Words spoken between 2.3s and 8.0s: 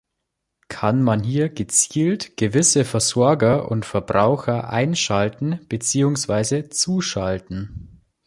gewisse Versorger und Verbraucher einschalten beziehungsweise zuschalten?